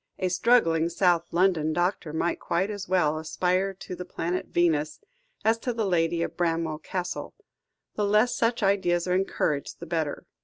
A 0.17 0.29
struggling 0.29 0.89
South 0.89 1.27
London 1.31 1.73
doctor 1.73 2.11
might 2.11 2.39
quite 2.39 2.71
as 2.71 2.87
well 2.89 3.19
aspire 3.19 3.71
to 3.75 3.95
the 3.95 4.03
planet 4.03 4.47
Venus, 4.47 4.99
as 5.45 5.59
to 5.59 5.73
the 5.73 5.85
lady 5.85 6.23
of 6.23 6.35
Bramwell 6.35 6.79
Castle. 6.79 7.35
The 7.93 8.05
less 8.05 8.35
such 8.35 8.63
ideas 8.63 9.07
are 9.07 9.13
encouraged, 9.13 9.79
the 9.79 9.85
better." 9.85 10.25